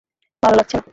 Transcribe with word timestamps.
ভালো 0.43 0.55
লাগছে 0.57 0.75
না! 0.77 0.83